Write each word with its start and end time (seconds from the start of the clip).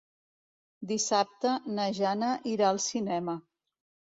Dissabte 0.91 1.53
na 1.75 1.87
Jana 1.99 2.33
irà 2.55 2.73
al 2.73 2.83
cinema. 2.87 3.37